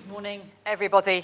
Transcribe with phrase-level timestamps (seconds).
[0.00, 1.22] Good morning, everybody,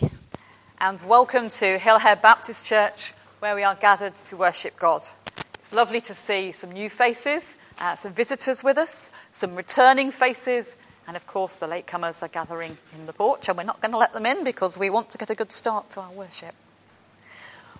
[0.78, 5.02] and welcome to Hillhead Baptist Church, where we are gathered to worship God.
[5.54, 10.76] It's lovely to see some new faces, uh, some visitors with us, some returning faces,
[11.08, 13.98] and of course, the latecomers are gathering in the porch, and we're not going to
[13.98, 16.54] let them in because we want to get a good start to our worship.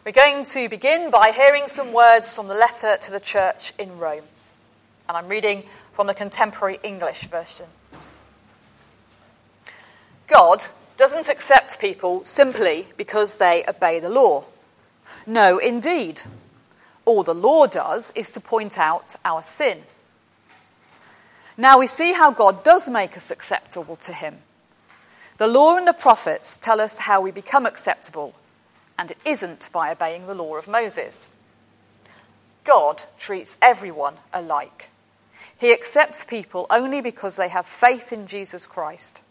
[0.05, 3.99] We're going to begin by hearing some words from the letter to the church in
[3.99, 4.25] Rome,
[5.09, 7.67] and I'm reading from the contemporary English version.
[10.27, 10.67] God
[10.97, 14.45] doesn't accept people simply because they obey the law.
[15.27, 16.23] No, indeed.
[17.05, 19.83] All the law does is to point out our sin.
[21.57, 24.39] Now we see how God does make us acceptable to Him.
[25.39, 28.35] The law and the prophets tell us how we become acceptable,
[28.99, 31.31] and it isn't by obeying the law of Moses.
[32.65, 34.91] God treats everyone alike.
[35.59, 39.23] He accepts people only because they have faith in Jesus Christ.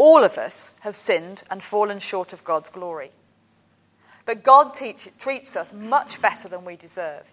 [0.00, 3.10] All of us have sinned and fallen short of God's glory.
[4.24, 7.24] But God teach, treats us much better than we deserve.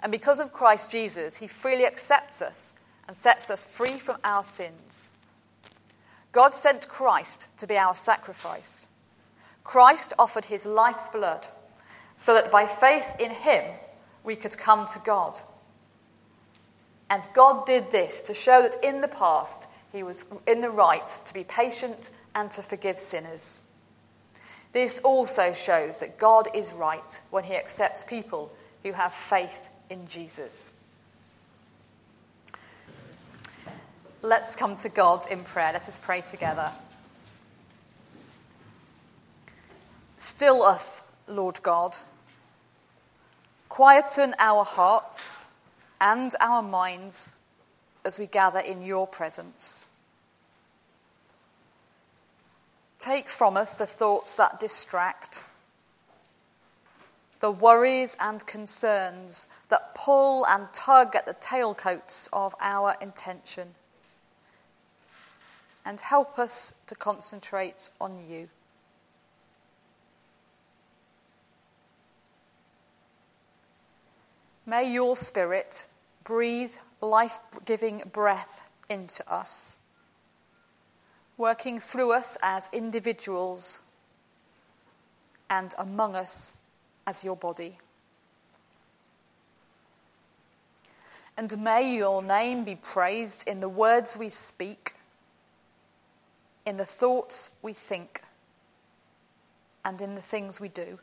[0.00, 2.72] And because of Christ Jesus, He freely accepts us
[3.06, 5.10] and sets us free from our sins.
[6.32, 8.88] God sent Christ to be our sacrifice.
[9.62, 11.46] Christ offered His life's blood
[12.16, 13.62] so that by faith in Him
[14.24, 15.38] we could come to God.
[17.10, 21.08] And God did this to show that in the past he was in the right
[21.24, 23.60] to be patient and to forgive sinners.
[24.72, 28.52] This also shows that God is right when he accepts people
[28.82, 30.70] who have faith in Jesus.
[34.20, 35.72] Let's come to God in prayer.
[35.72, 36.70] Let us pray together.
[40.18, 41.96] Still us, Lord God.
[43.70, 45.46] Quieten our hearts
[46.00, 47.35] and our minds
[48.06, 49.86] as we gather in your presence.
[52.98, 55.44] Take from us the thoughts that distract,
[57.40, 63.74] the worries and concerns that pull and tug at the tailcoats of our intention,
[65.84, 68.48] and help us to concentrate on you.
[74.64, 75.86] May your Spirit
[76.24, 76.72] breathe
[77.06, 79.78] life giving breath into us,
[81.36, 83.80] working through us as individuals
[85.48, 86.52] and among us
[87.06, 87.78] as your body.
[91.38, 94.94] And may your name be praised in the words we speak,
[96.64, 98.22] in the thoughts we think,
[99.84, 100.98] and in the things we do.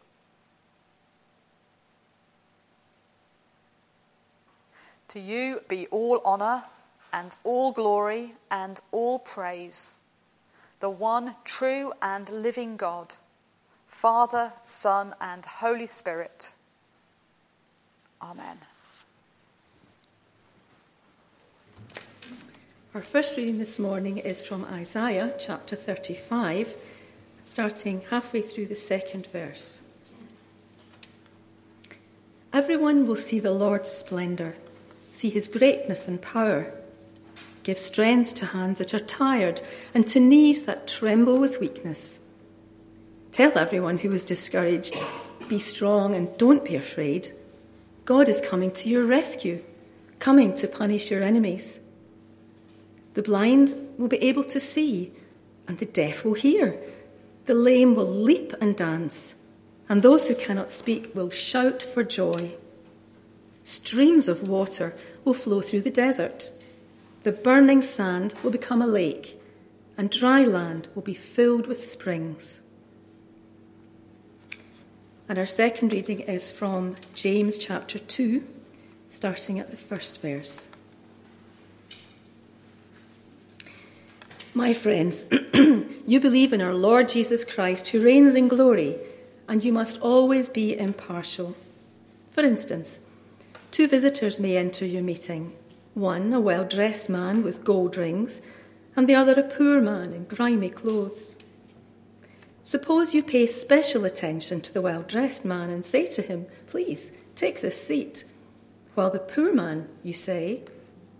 [5.09, 6.63] To you be all honour
[7.11, 9.93] and all glory and all praise,
[10.79, 13.15] the one true and living God,
[13.87, 16.53] Father, Son, and Holy Spirit.
[18.21, 18.57] Amen.
[22.95, 26.75] Our first reading this morning is from Isaiah chapter 35,
[27.45, 29.81] starting halfway through the second verse.
[32.51, 34.55] Everyone will see the Lord's splendour
[35.13, 36.73] see his greatness and power.
[37.61, 39.61] Give strength to hands that are tired
[39.93, 42.19] and to knees that tremble with weakness.
[43.31, 44.99] Tell everyone who is discouraged
[45.47, 47.31] be strong and don't be afraid.
[48.05, 49.63] God is coming to your rescue,
[50.19, 51.79] coming to punish your enemies.
[53.13, 55.13] The blind will be able to see,
[55.67, 56.79] and the deaf will hear.
[57.45, 59.35] The lame will leap and dance,
[59.87, 62.53] and those who cannot speak will shout for joy.
[63.63, 64.93] Streams of water
[65.23, 66.51] will flow through the desert.
[67.23, 69.39] The burning sand will become a lake,
[69.97, 72.61] and dry land will be filled with springs.
[75.29, 78.45] And our second reading is from James chapter 2,
[79.09, 80.67] starting at the first verse.
[84.53, 88.97] My friends, you believe in our Lord Jesus Christ, who reigns in glory,
[89.47, 91.55] and you must always be impartial.
[92.31, 92.99] For instance,
[93.73, 95.51] Two visitors may enter your meeting
[95.95, 98.39] one a well dressed man with gold rings,
[98.95, 101.35] and the other a poor man in grimy clothes.
[102.63, 107.09] Suppose you pay special attention to the well dressed man and say to him, Please,
[107.35, 108.25] take this seat.
[108.93, 110.61] While the poor man, you say,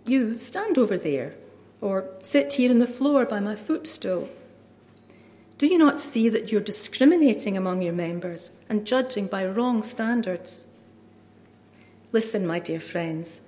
[0.06, 1.34] You stand over there,
[1.80, 4.28] or sit here on the floor by my footstool.
[5.58, 10.66] Do you not see that you're discriminating among your members and judging by wrong standards?
[12.14, 13.40] Listen, my dear friends,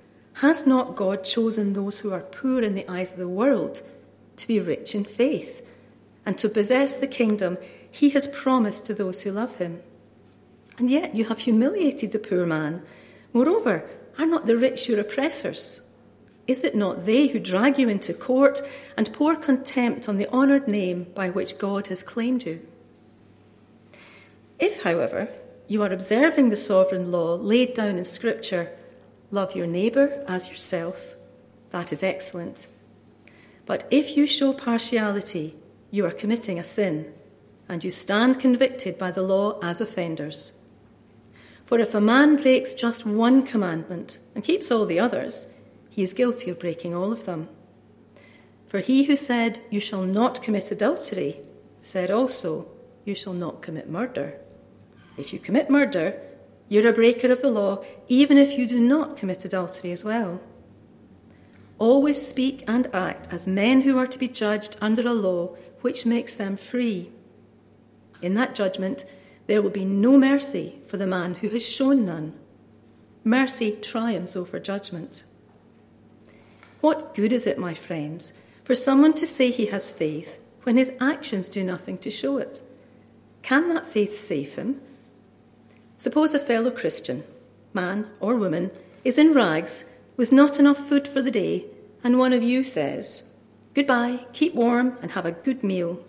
[0.42, 3.80] has not God chosen those who are poor in the eyes of the world
[4.38, 5.64] to be rich in faith
[6.26, 7.58] and to possess the kingdom
[7.88, 9.80] he has promised to those who love him.
[10.78, 12.82] And yet you have humiliated the poor man.
[13.32, 15.80] Moreover, are not the rich your oppressors?
[16.48, 18.62] Is it not they who drag you into court
[18.96, 22.66] and pour contempt on the honoured name by which God has claimed you?
[24.58, 25.28] If, however,
[25.68, 28.70] you are observing the sovereign law laid down in Scripture,
[29.30, 31.16] love your neighbour as yourself,
[31.70, 32.68] that is excellent.
[33.64, 35.56] But if you show partiality,
[35.90, 37.12] you are committing a sin,
[37.68, 40.52] and you stand convicted by the law as offenders.
[41.64, 45.46] For if a man breaks just one commandment and keeps all the others,
[45.90, 47.48] he is guilty of breaking all of them.
[48.68, 51.40] For he who said, You shall not commit adultery,
[51.80, 52.68] said also,
[53.04, 54.38] You shall not commit murder.
[55.16, 56.20] If you commit murder,
[56.68, 60.40] you're a breaker of the law, even if you do not commit adultery as well.
[61.78, 66.06] Always speak and act as men who are to be judged under a law which
[66.06, 67.12] makes them free.
[68.22, 69.04] In that judgment,
[69.46, 72.34] there will be no mercy for the man who has shown none.
[73.24, 75.24] Mercy triumphs over judgment.
[76.80, 78.32] What good is it, my friends,
[78.64, 82.62] for someone to say he has faith when his actions do nothing to show it?
[83.42, 84.80] Can that faith save him?
[85.96, 87.24] Suppose a fellow Christian,
[87.72, 88.70] man or woman,
[89.04, 89.84] is in rags
[90.16, 91.66] with not enough food for the day,
[92.02, 93.22] and one of you says,
[93.74, 96.04] Goodbye, keep warm, and have a good meal,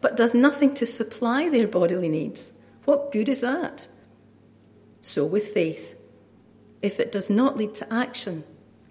[0.00, 2.52] but does nothing to supply their bodily needs.
[2.84, 3.86] What good is that?
[5.00, 5.96] So with faith.
[6.82, 8.44] If it does not lead to action,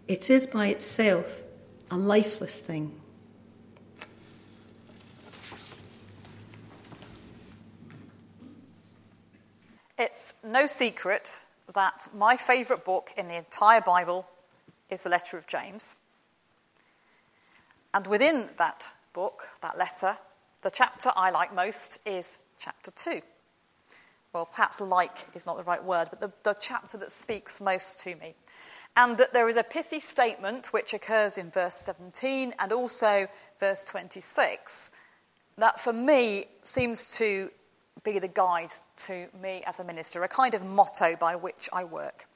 [0.07, 1.41] it is by itself
[1.89, 2.99] a lifeless thing.
[9.99, 11.43] It's no secret
[11.73, 14.25] that my favourite book in the entire Bible
[14.89, 15.97] is the letter of James.
[17.93, 20.17] And within that book, that letter,
[20.61, 23.19] the chapter I like most is chapter 2.
[24.31, 27.99] Well, perhaps like is not the right word, but the, the chapter that speaks most
[27.99, 28.35] to me
[28.95, 33.27] and that there is a pithy statement which occurs in verse 17 and also
[33.59, 34.91] verse 26
[35.57, 37.51] that for me seems to
[38.03, 41.83] be the guide to me as a minister, a kind of motto by which I
[41.83, 42.27] work.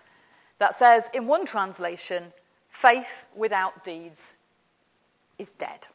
[0.60, 2.34] That says, in one translation,
[2.70, 4.36] faith without deeds
[5.38, 5.88] is dead.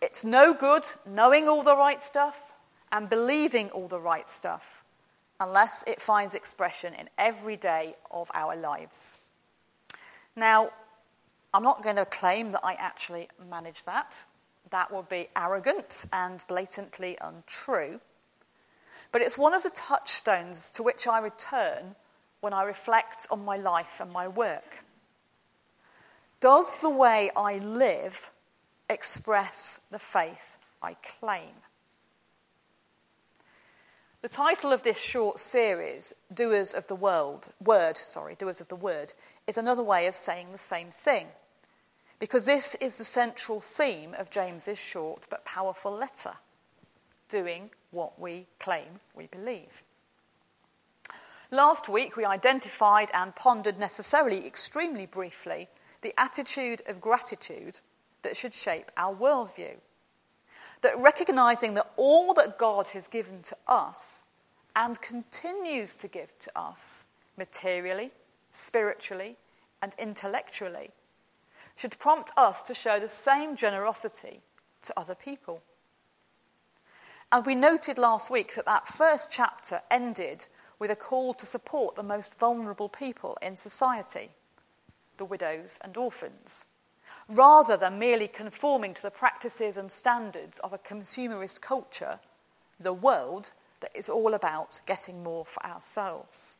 [0.00, 2.52] It's no good knowing all the right stuff
[2.90, 4.82] and believing all the right stuff
[5.40, 9.18] unless it finds expression in every day of our lives.
[10.36, 10.70] Now,
[11.52, 14.22] I'm not going to claim that I actually manage that.
[14.70, 18.00] That would be arrogant and blatantly untrue.
[19.12, 21.94] But it's one of the touchstones to which I return
[22.40, 24.84] when I reflect on my life and my work.
[26.40, 28.30] Does the way I live
[28.90, 31.54] express the faith I claim?
[34.22, 38.76] The title of this short series, Doers of the World, Word, sorry, Doers of the
[38.76, 39.12] Word,
[39.46, 41.26] is another way of saying the same thing.
[42.18, 46.34] Because this is the central theme of James's short but powerful letter
[47.28, 49.84] doing what we claim we believe.
[51.52, 55.68] Last week, we identified and pondered necessarily, extremely briefly,
[56.00, 57.80] the attitude of gratitude
[58.22, 59.76] that should shape our worldview
[60.82, 64.22] that recognizing that all that God has given to us
[64.76, 67.04] and continues to give to us
[67.38, 68.10] materially,
[68.50, 69.36] spiritually,
[69.80, 70.90] and intellectually
[71.76, 74.40] should prompt us to show the same generosity
[74.82, 75.62] to other people.
[77.32, 80.46] And we noted last week that that first chapter ended
[80.78, 84.30] with a call to support the most vulnerable people in society
[85.18, 86.66] the widows and orphans
[87.28, 92.18] rather than merely conforming to the practices and standards of a consumerist culture,
[92.80, 96.56] the world that is all about getting more for ourselves.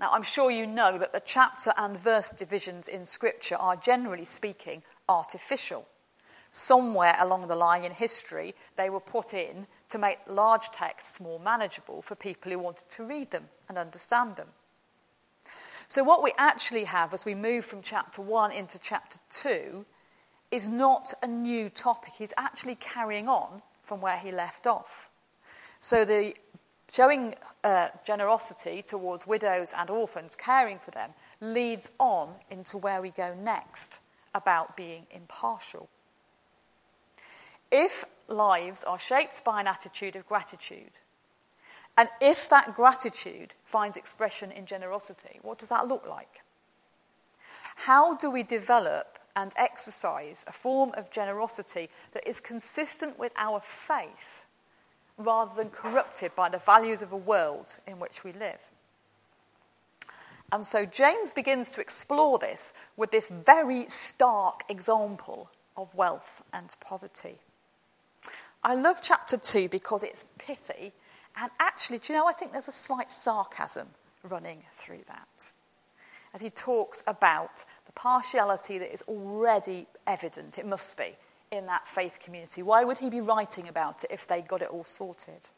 [0.00, 4.24] Now, I'm sure you know that the chapter and verse divisions in Scripture are generally
[4.24, 5.86] speaking artificial.
[6.56, 11.40] Somewhere along the line in history, they were put in to make large texts more
[11.40, 14.46] manageable for people who wanted to read them and understand them.
[15.88, 19.84] So, what we actually have as we move from chapter 1 into chapter 2
[20.52, 22.12] is not a new topic.
[22.16, 25.10] He's actually carrying on from where he left off.
[25.80, 26.34] So, the
[26.92, 27.34] showing
[27.64, 33.34] uh, generosity towards widows and orphans, caring for them, leads on into where we go
[33.34, 33.98] next
[34.36, 35.88] about being impartial.
[37.76, 40.92] If lives are shaped by an attitude of gratitude,
[41.98, 46.42] and if that gratitude finds expression in generosity, what does that look like?
[47.74, 53.58] How do we develop and exercise a form of generosity that is consistent with our
[53.58, 54.44] faith
[55.18, 58.58] rather than corrupted by the values of a world in which we live.
[60.52, 66.74] And so James begins to explore this with this very stark example of wealth and
[66.80, 67.38] poverty.
[68.64, 70.92] I love chapter 2 because it's pithy,
[71.36, 73.88] and actually, do you know, I think there's a slight sarcasm
[74.22, 75.52] running through that.
[76.32, 81.16] As he talks about the partiality that is already evident, it must be,
[81.52, 82.62] in that faith community.
[82.62, 85.50] Why would he be writing about it if they got it all sorted?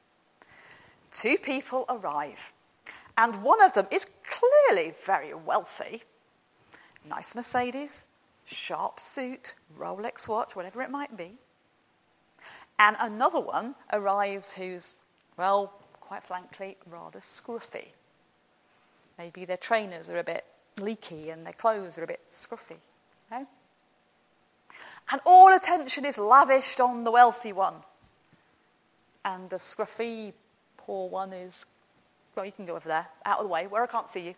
[1.11, 2.53] Two people arrive
[3.17, 6.03] and one of them is clearly very wealthy.
[7.09, 8.07] Nice Mercedes,
[8.45, 11.39] sharp suit, Rolex watch, whatever it might be.
[12.79, 14.97] And another one arrives who's,
[15.37, 17.89] well, quite frankly, rather scruffy.
[19.19, 20.45] Maybe their trainers are a bit
[20.79, 22.77] leaky and their clothes are a bit scruffy.
[25.11, 27.77] And all attention is lavished on the wealthy one.
[29.25, 30.33] And the scruffy,
[30.77, 31.65] poor one is
[32.37, 34.35] well, you can go over there, out of the way, where I can't see you.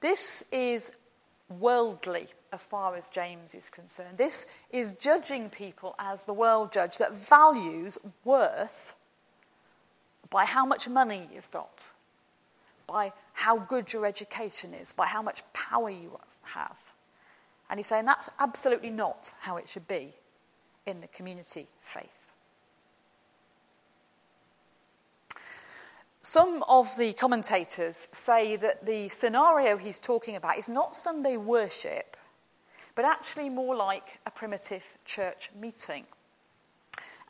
[0.00, 0.92] This is
[1.50, 4.18] worldly as far as James is concerned.
[4.18, 8.94] This is judging people as the world judge that values worth
[10.30, 11.90] by how much money you've got,
[12.86, 16.76] by how good your education is, by how much power you have.
[17.68, 20.12] And he's saying that's absolutely not how it should be
[20.86, 22.19] in the community faith.
[26.22, 32.14] Some of the commentators say that the scenario he's talking about is not Sunday worship,
[32.94, 36.04] but actually more like a primitive church meeting.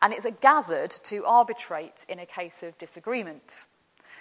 [0.03, 3.67] And it's a gathered to arbitrate in a case of disagreement.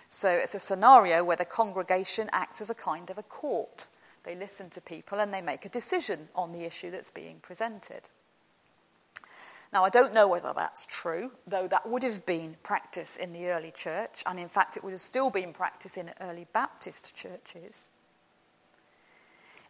[0.07, 3.87] So it's a scenario where the congregation acts as a kind of a court.
[4.23, 8.09] They listen to people and they make a decision on the issue that's being presented.
[9.71, 13.49] Now, I don't know whether that's true, though that would have been practice in the
[13.49, 17.87] early church, and in fact, it would have still been practice in early Baptist churches.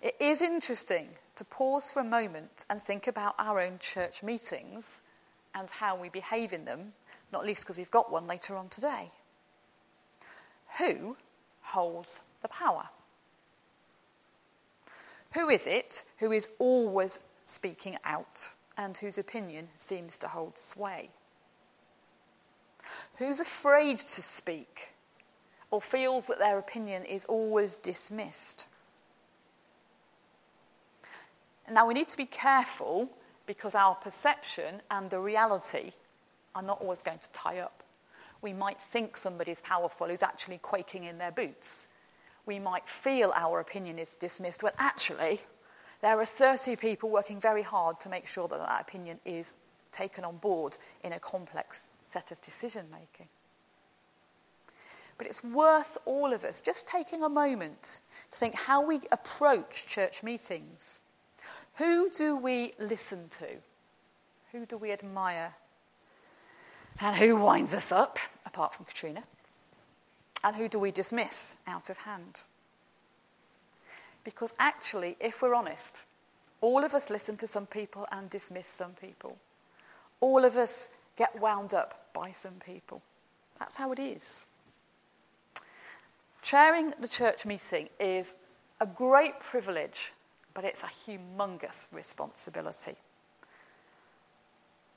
[0.01, 5.01] It is interesting to pause for a moment and think about our own church meetings
[5.53, 6.93] and how we behave in them,
[7.33, 9.11] not least because we've got one later on today.
[10.77, 11.17] Who
[11.61, 12.89] holds the power?
[15.33, 18.51] Who is it who is always speaking out?
[18.79, 21.09] And whose opinion seems to hold sway?
[23.17, 24.93] Who's afraid to speak
[25.69, 28.65] or feels that their opinion is always dismissed?
[31.69, 33.09] Now, we need to be careful
[33.45, 35.91] because our perception and the reality
[36.55, 37.83] are not always going to tie up.
[38.41, 41.87] We might think somebody's powerful who's actually quaking in their boots.
[42.45, 45.41] We might feel our opinion is dismissed when actually
[46.01, 49.53] there are 30 people working very hard to make sure that that opinion is
[49.91, 53.27] taken on board in a complex set of decision making.
[55.17, 57.99] But it's worth all of us just taking a moment
[58.31, 60.99] to think how we approach church meetings.
[61.75, 63.47] Who do we listen to?
[64.53, 65.53] Who do we admire?
[67.01, 69.23] And who winds us up, apart from Katrina?
[70.43, 72.43] And who do we dismiss out of hand?
[74.23, 76.03] Because actually, if we're honest,
[76.61, 79.37] all of us listen to some people and dismiss some people.
[80.19, 83.01] All of us get wound up by some people.
[83.57, 84.45] That's how it is.
[86.41, 88.35] Chairing the church meeting is
[88.81, 90.13] a great privilege,
[90.53, 92.95] but it's a humongous responsibility.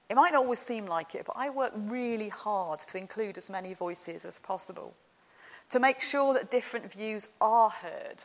[0.08, 3.48] It might not always seem like it, but I work really hard to include as
[3.48, 4.94] many voices as possible,
[5.70, 8.18] to make sure that different views are heard,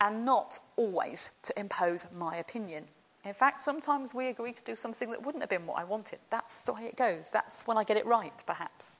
[0.00, 2.84] and not always to impose my opinion.
[3.24, 6.18] In fact, sometimes we agree to do something that wouldn't have been what I wanted.
[6.30, 7.30] That's the way it goes.
[7.30, 8.98] That's when I get it right, perhaps.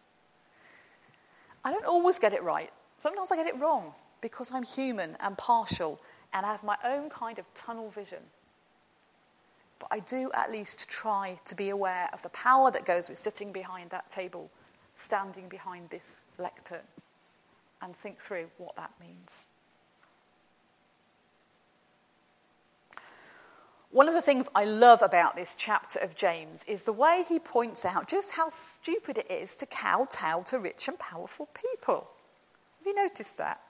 [1.64, 2.70] I don't always get it right.
[2.98, 6.00] Sometimes I get it wrong because I'm human and partial
[6.32, 8.22] and I have my own kind of tunnel vision.
[9.78, 13.18] But I do at least try to be aware of the power that goes with
[13.18, 14.50] sitting behind that table,
[14.94, 16.80] standing behind this lectern,
[17.82, 19.46] and think through what that means.
[23.94, 27.38] One of the things I love about this chapter of James is the way he
[27.38, 32.10] points out just how stupid it is to kowtow to rich and powerful people.
[32.78, 33.60] Have you noticed that?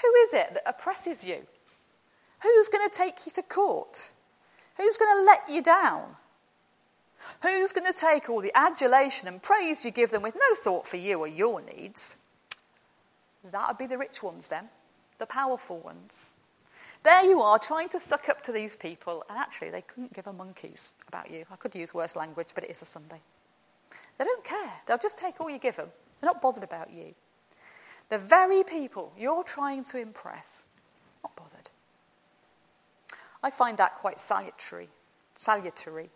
[0.00, 1.46] Who is it that oppresses you?
[2.42, 4.08] Who's going to take you to court?
[4.78, 6.16] Who's going to let you down?
[7.42, 10.88] Who's going to take all the adulation and praise you give them with no thought
[10.88, 12.16] for you or your needs?
[13.50, 14.70] That would be the rich ones, then,
[15.18, 16.32] the powerful ones.
[17.02, 20.26] There you are, trying to suck up to these people, and actually they couldn't give
[20.26, 21.44] a monkey's about you.
[21.50, 23.20] I could use worse language, but it is a Sunday.
[24.18, 24.72] They don't care.
[24.86, 25.88] They'll just take all you give them.
[26.20, 27.14] They're not bothered about you.
[28.08, 30.64] The very people you're trying to impress,
[31.24, 31.70] not bothered.
[33.42, 34.88] I find that quite salutary,
[35.36, 36.10] salutary,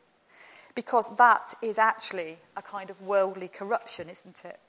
[0.76, 4.60] because that is actually a kind of worldly corruption, isn't it?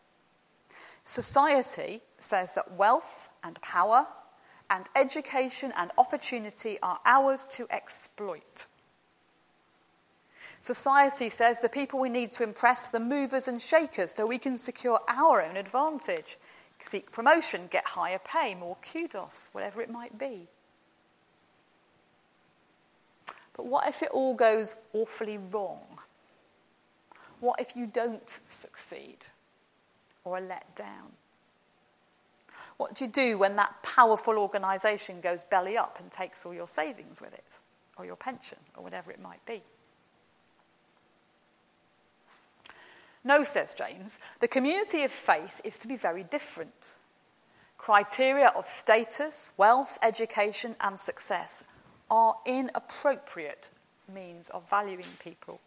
[1.05, 4.07] Society says that wealth and power
[4.69, 8.65] and education and opportunity are ours to exploit.
[10.59, 14.57] Society says the people we need to impress the movers and shakers so we can
[14.57, 16.37] secure our own advantage,
[16.81, 20.47] seek promotion, get higher pay, more kudos, whatever it might be.
[23.55, 25.99] But what if it all goes awfully wrong?
[27.39, 29.17] What if you don't succeed
[30.23, 31.13] or are let down?
[32.77, 36.67] What do you do when that powerful organisation goes belly up and takes all your
[36.67, 37.43] savings with it,
[37.97, 39.63] or your pension, or whatever it might be?
[43.23, 46.93] No, says James, the community of faith is to be very different.
[47.77, 51.63] Criteria of status, wealth, education, and success
[52.09, 53.69] are inappropriate
[54.13, 55.59] means of valuing people.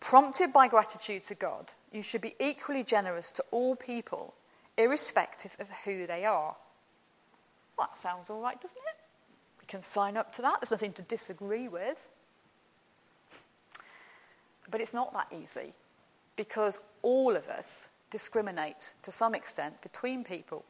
[0.00, 4.34] Prompted by gratitude to God, you should be equally generous to all people,
[4.76, 6.56] irrespective of who they are.
[7.76, 9.04] Well, that sounds all right, doesn't it?
[9.60, 10.60] We can sign up to that.
[10.60, 12.08] There's nothing to disagree with.
[14.70, 15.74] But it's not that easy
[16.36, 20.64] because all of us discriminate to some extent between people,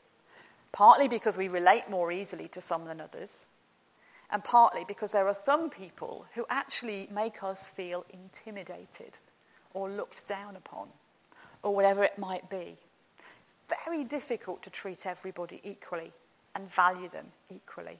[0.73, 3.47] partly because we relate more easily to some than others,
[4.31, 9.19] and partly because there are some people who actually make us feel intimidated
[9.75, 10.89] or looked down upon,
[11.63, 12.77] or whatever it might be.
[13.69, 16.13] Very difficult to treat everybody equally
[16.55, 17.99] and value them equally.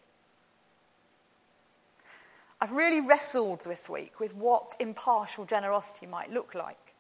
[2.61, 6.95] I've really wrestled this week with what impartial generosity might look like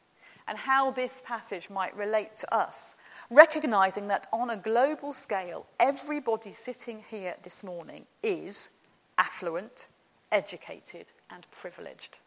[0.49, 2.97] and how this passage might relate to us,
[3.31, 8.71] recognizing that on a global scale, everybody sitting here this morning is
[9.19, 9.87] affluent,
[10.33, 12.19] educated, and privileged.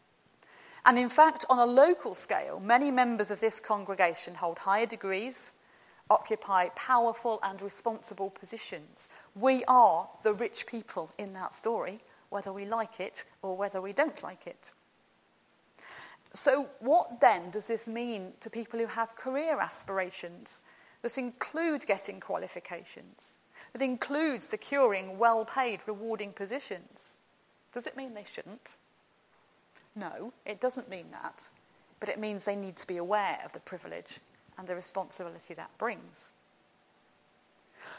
[0.85, 5.51] And in fact, on a local scale, many members of this congregation hold higher degrees,
[6.09, 9.09] occupy powerful and responsible positions.
[9.35, 13.93] We are the rich people in that story, whether we like it or whether we
[13.93, 14.71] don't like it.
[16.33, 20.61] So, what then does this mean to people who have career aspirations
[21.01, 23.35] that include getting qualifications?
[23.73, 27.17] that include securing well paid, rewarding positions.
[27.73, 28.77] Does it mean they shouldn't?
[29.95, 31.49] No, it doesn't mean that.
[31.99, 34.19] But it means they need to be aware of the privilege
[34.57, 36.31] and the responsibility that brings.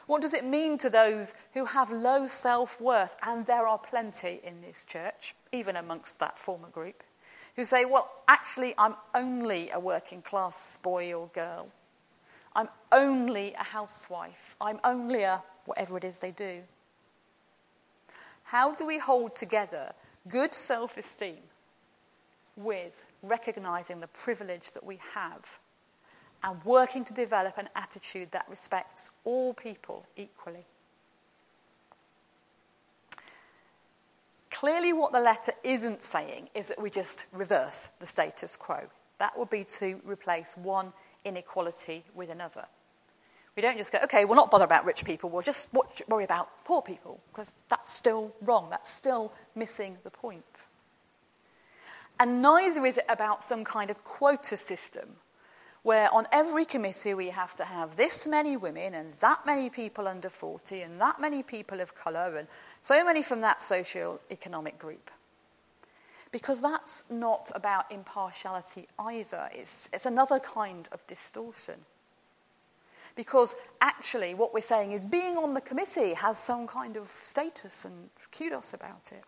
[0.07, 4.41] What does it mean to those who have low self worth, and there are plenty
[4.43, 7.03] in this church, even amongst that former group,
[7.55, 11.69] who say, Well, actually, I'm only a working class boy or girl.
[12.55, 14.57] I'm only a housewife.
[14.61, 16.63] I'm only a whatever it is they do.
[18.45, 19.93] How do we hold together
[20.29, 21.43] good self esteem
[22.57, 25.59] with recognizing the privilege that we have
[26.43, 30.65] and working to develop an attitude that respects all people equally?
[34.51, 38.87] Clearly, what the letter isn't saying is that we just reverse the status quo.
[39.19, 40.93] That would be to replace one
[41.25, 42.67] inequality with another.
[43.55, 45.69] We don't just go, okay, we'll not bother about rich people, we'll just
[46.09, 48.69] worry about poor people, because that's still wrong.
[48.71, 50.67] That's still missing the point.
[52.19, 55.17] And neither is it about some kind of quota system
[55.87, 60.09] where on every committee we have to have this many women and that many people
[60.09, 62.49] under 40 and that many people of colour and
[62.83, 65.13] so many from that social economic group.
[66.33, 71.77] Because that's not about impartiality either, it's, it's another kind of distortion
[73.15, 77.85] because actually what we're saying is being on the committee has some kind of status
[77.85, 79.23] and kudos about it.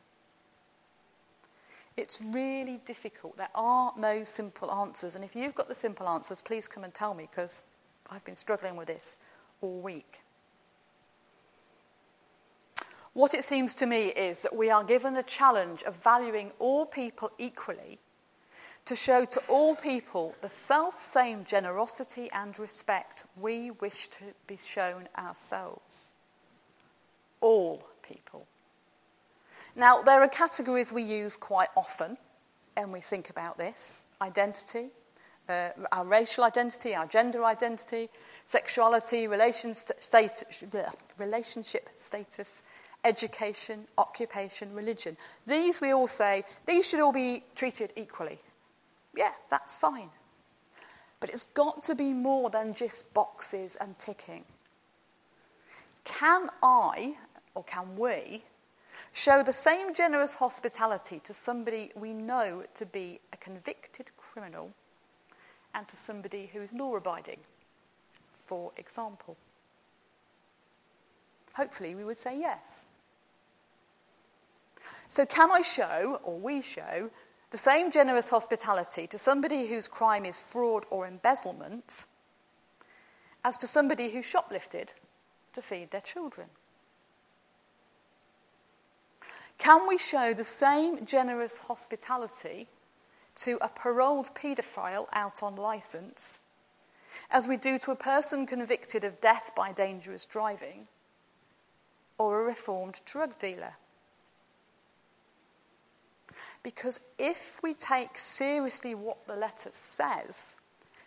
[1.98, 3.36] It's really difficult.
[3.36, 5.16] There are no simple answers.
[5.16, 7.60] And if you've got the simple answers, please come and tell me because
[8.08, 9.18] I've been struggling with this
[9.60, 10.20] all week.
[13.14, 16.86] What it seems to me is that we are given the challenge of valuing all
[16.86, 17.98] people equally
[18.84, 24.56] to show to all people the self same generosity and respect we wish to be
[24.56, 26.12] shown ourselves.
[27.40, 28.46] All people.
[29.78, 32.18] Now, there are categories we use quite often,
[32.76, 34.88] and we think about this identity,
[35.48, 38.08] uh, our racial identity, our gender identity,
[38.44, 39.88] sexuality, relationship
[41.96, 42.64] status,
[43.04, 45.16] education, occupation, religion.
[45.46, 48.40] These we all say, these should all be treated equally.
[49.16, 50.10] Yeah, that's fine.
[51.20, 54.44] But it's got to be more than just boxes and ticking.
[56.02, 57.14] Can I,
[57.54, 58.42] or can we,
[59.12, 64.72] show the same generous hospitality to somebody we know to be a convicted criminal
[65.74, 67.40] and to somebody who is law abiding,
[68.46, 69.36] for example?
[71.54, 72.84] Hopefully, we would say yes.
[75.08, 77.10] So, can I show, or we show,
[77.50, 82.04] the same generous hospitality to somebody whose crime is fraud or embezzlement
[83.44, 84.92] as to somebody who shoplifted
[85.54, 86.48] to feed their children?
[89.58, 92.68] Can we show the same generous hospitality
[93.36, 96.38] to a paroled paedophile out on license
[97.30, 100.86] as we do to a person convicted of death by dangerous driving
[102.16, 103.74] or a reformed drug dealer?
[106.62, 110.56] Because if we take seriously what the letter says,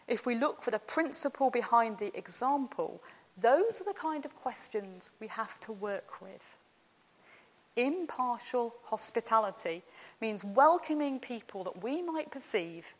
[0.08, 3.02] if we look for the principle behind the example,
[3.38, 6.58] those are the kind of questions we have to work with.
[7.76, 9.84] Impartial hospitality
[10.20, 12.94] means welcoming people that we might perceive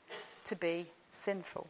[0.46, 1.68] to be sinful.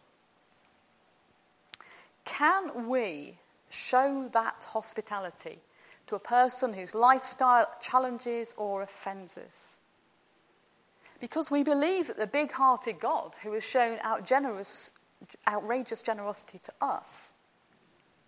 [2.25, 3.37] Can we
[3.69, 5.59] show that hospitality
[6.07, 9.75] to a person whose lifestyle challenges or offends us?
[11.19, 14.91] Because we believe that the big hearted God, who has shown out generous,
[15.47, 17.31] outrageous generosity to us,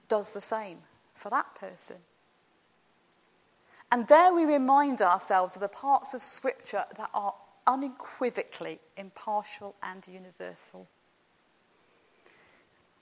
[0.10, 0.80] does the same
[1.16, 1.98] for that person.
[3.94, 7.36] And dare we remind ourselves of the parts of Scripture that are
[7.68, 10.88] unequivocally impartial and universal.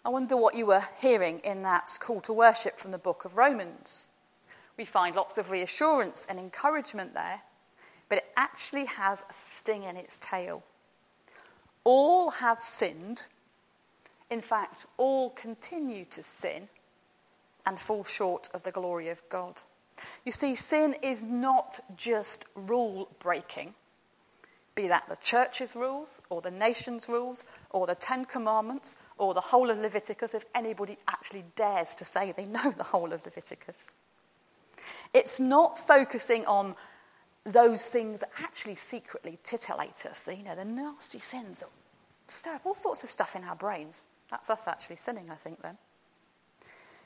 [0.03, 3.37] I wonder what you were hearing in that call to worship from the book of
[3.37, 4.07] Romans.
[4.75, 7.43] We find lots of reassurance and encouragement there,
[8.09, 10.61] but it actually has a sting in its tail.
[11.85, 13.27] All have sinned.
[14.29, 16.67] In fact, all continue to sin
[17.65, 19.63] and fall short of the glory of God.
[20.25, 23.73] You see, sin is not just rule breaking,
[24.73, 29.41] be that the church's rules, or the nation's rules, or the Ten Commandments, or the
[29.41, 33.89] whole of Leviticus, if anybody actually dares to say they know the whole of Leviticus.
[35.13, 36.75] It's not focusing on
[37.43, 41.69] those things that actually secretly titillate us, you know, the nasty sins that
[42.27, 44.05] stir up all sorts of stuff in our brains.
[44.29, 45.77] That's us actually sinning, I think, then.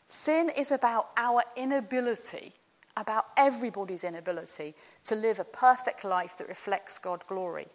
[0.08, 2.54] Sin is about our inability
[2.98, 7.68] about everybody's inability to live a perfect life that reflects God's glory.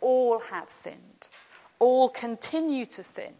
[0.00, 1.28] All have sinned,
[1.78, 3.34] all continue to sin,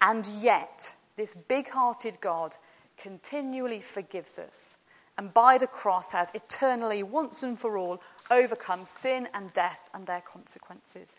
[0.00, 2.56] and yet this big hearted God
[2.96, 4.76] continually forgives us,
[5.16, 10.06] and by the cross has eternally, once and for all, overcome sin and death and
[10.06, 11.16] their consequences.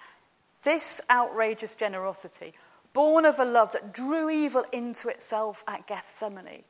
[0.64, 2.54] This outrageous generosity,
[2.94, 6.64] born of a love that drew evil into itself at Gethsemane,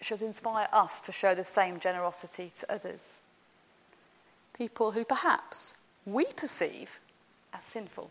[0.00, 3.20] should inspire us to show the same generosity to others.
[4.52, 6.98] People who perhaps we perceive
[7.52, 8.10] as sinful,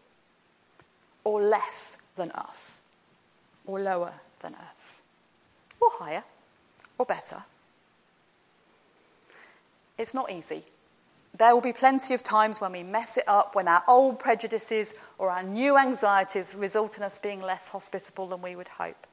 [1.23, 2.79] or less than us,
[3.65, 5.01] or lower than us,
[5.79, 6.23] or higher,
[6.97, 7.43] or better.
[9.97, 10.63] It's not easy.
[11.37, 14.93] There will be plenty of times when we mess it up, when our old prejudices
[15.17, 19.07] or our new anxieties result in us being less hospitable than we would hope.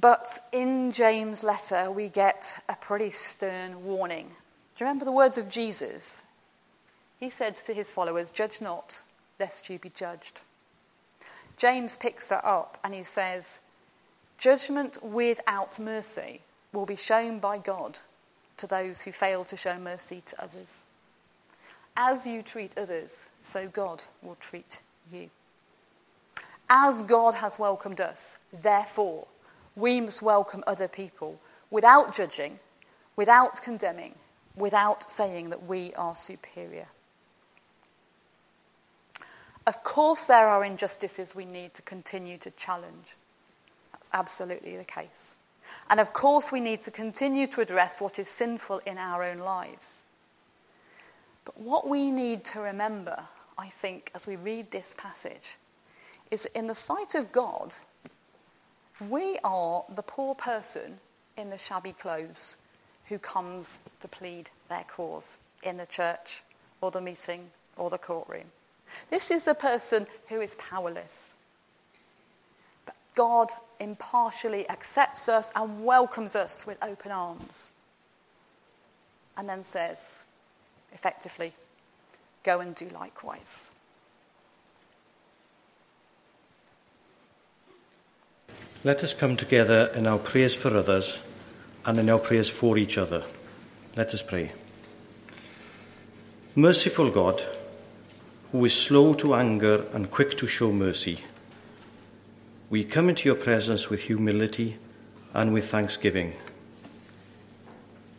[0.00, 4.26] But in James' letter, we get a pretty stern warning.
[4.76, 6.22] Do you remember the words of Jesus?
[7.20, 9.02] He said to his followers, Judge not,
[9.38, 10.40] lest you be judged.
[11.56, 13.60] James picks that up and he says,
[14.38, 16.40] Judgment without mercy
[16.72, 18.00] will be shown by God
[18.56, 20.82] to those who fail to show mercy to others.
[21.96, 24.80] As you treat others, so God will treat
[25.12, 25.30] you.
[26.68, 29.28] As God has welcomed us, therefore,
[29.76, 32.60] we must welcome other people without judging,
[33.16, 34.14] without condemning,
[34.56, 36.86] without saying that we are superior.
[39.66, 43.16] Of course, there are injustices we need to continue to challenge.
[43.92, 45.34] That's absolutely the case.
[45.88, 49.38] And of course, we need to continue to address what is sinful in our own
[49.38, 50.02] lives.
[51.44, 53.24] But what we need to remember,
[53.56, 55.56] I think, as we read this passage,
[56.30, 57.74] is in the sight of God,
[59.00, 60.98] we are the poor person
[61.36, 62.56] in the shabby clothes
[63.06, 66.42] who comes to plead their cause in the church
[66.80, 68.46] or the meeting or the courtroom.
[69.10, 71.34] This is the person who is powerless.
[72.86, 77.72] But God impartially accepts us and welcomes us with open arms.
[79.36, 80.22] And then says,
[80.92, 81.52] effectively,
[82.44, 83.72] go and do likewise.
[88.84, 91.18] Let us come together in our prayers for others
[91.86, 93.24] and in our prayers for each other.
[93.96, 94.52] Let us pray.
[96.54, 97.42] Merciful God,
[98.52, 101.20] who is slow to anger and quick to show mercy,
[102.68, 104.76] we come into your presence with humility
[105.32, 106.34] and with thanksgiving.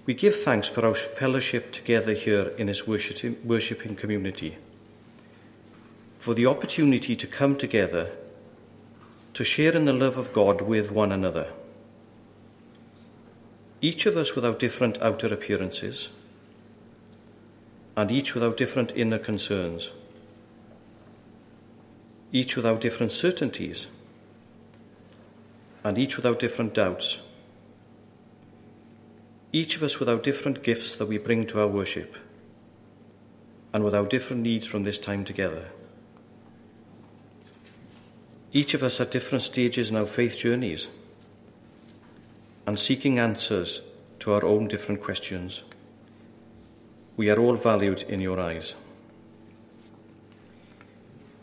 [0.08, 4.58] We give thanks for our fellowship together here in this worshipping community,
[6.18, 8.10] for the opportunity to come together
[9.36, 11.52] to share in the love of God with one another.
[13.82, 16.10] Each of us with our different outer appearances,
[17.98, 19.92] and each with our different inner concerns,
[22.32, 23.88] each with our different certainties,
[25.84, 27.20] and each with our different doubts.
[29.52, 32.16] Each of us with our different gifts that we bring to our worship,
[33.74, 35.66] and with our different needs from this time together.
[38.56, 40.88] Each of us at different stages in our faith journeys
[42.66, 43.82] and seeking answers
[44.20, 45.64] to our own different questions.
[47.18, 48.74] We are all valued in your eyes.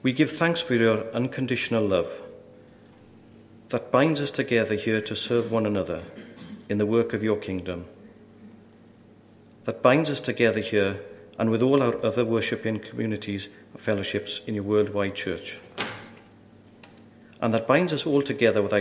[0.02, 2.22] We give thanks for your unconditional love
[3.68, 6.04] that binds us together here to serve one another
[6.70, 7.84] in the work of your kingdom,
[9.64, 10.98] that binds us together here
[11.38, 15.58] and with all our other worshipping communities and fellowships in your worldwide church,
[17.42, 18.72] and that binds us all together with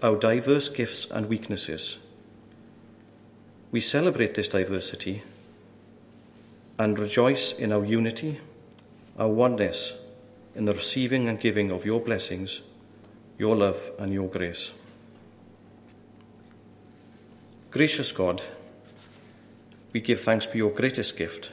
[0.00, 1.98] our diverse gifts and weaknesses.
[3.72, 5.22] We celebrate this diversity
[6.78, 8.38] and rejoice in our unity,
[9.18, 9.96] our oneness,
[10.54, 12.60] in the receiving and giving of your blessings,
[13.38, 14.72] your love, and your grace.
[17.72, 18.40] Gracious God,
[19.92, 21.50] we give thanks for your greatest gift,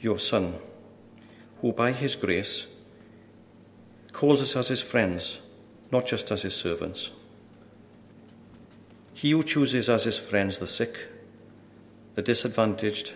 [0.00, 0.54] your Son,
[1.60, 2.68] who by his grace
[4.12, 5.40] calls us as his friends,
[5.90, 7.10] not just as his servants.
[9.14, 11.08] He who chooses as his friends the sick,
[12.14, 13.14] the disadvantaged,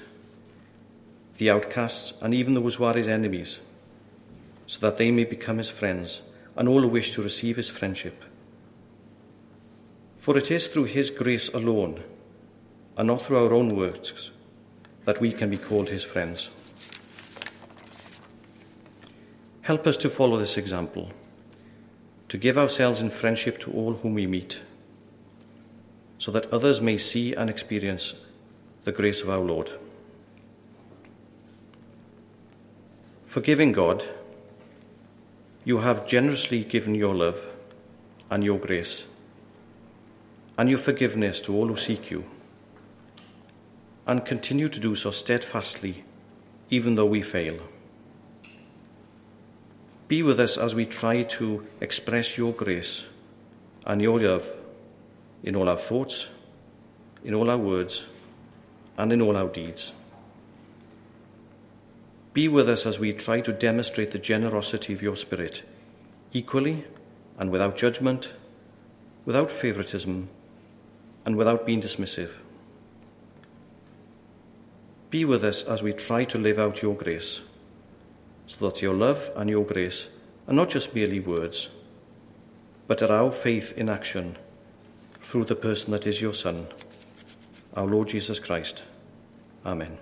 [1.38, 3.60] the outcasts, and even those who are his enemies,
[4.66, 6.22] so that they may become his friends
[6.56, 8.24] and all who wish to receive his friendship.
[10.18, 12.02] For it is through his grace alone,
[12.96, 14.30] and not through our own works,
[15.04, 16.50] that we can be called his friends.
[19.66, 21.10] Help us to follow this example,
[22.28, 24.62] to give ourselves in friendship to all whom we meet,
[26.18, 28.14] so that others may see and experience
[28.84, 29.72] the grace of our Lord.
[33.24, 34.04] Forgiving God,
[35.64, 37.48] you have generously given your love
[38.30, 39.08] and your grace
[40.56, 42.24] and your forgiveness to all who seek you,
[44.06, 46.04] and continue to do so steadfastly,
[46.70, 47.58] even though we fail.
[50.08, 53.06] Be with us as we try to express your grace
[53.84, 54.48] and your love
[55.42, 56.28] in all our thoughts,
[57.24, 58.06] in all our words,
[58.96, 59.92] and in all our deeds.
[62.32, 65.62] Be with us as we try to demonstrate the generosity of your Spirit,
[66.32, 66.84] equally
[67.38, 68.32] and without judgment,
[69.24, 70.28] without favoritism,
[71.24, 72.38] and without being dismissive.
[75.10, 77.42] Be with us as we try to live out your grace,
[78.46, 80.08] so that your love and your grace
[80.48, 81.68] are not just merely words,
[82.86, 84.36] but are our faith in action
[85.20, 86.66] through the person that is your Son,
[87.74, 88.84] our Lord Jesus Christ.
[89.64, 89.98] Amen.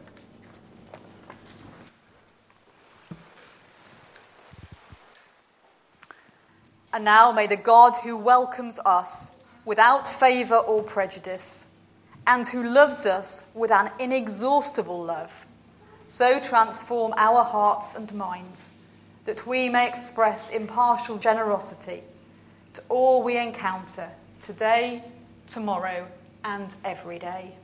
[6.93, 9.33] And now may the God who welcomes us
[9.65, 11.67] without favour or prejudice,
[12.27, 15.47] and who loves us with an inexhaustible love,
[16.07, 18.75] so transform our hearts and minds
[19.25, 22.03] that we may express impartial generosity
[22.75, 25.03] to all we encounter today,
[25.47, 26.07] tomorrow,
[26.45, 27.55] and every day.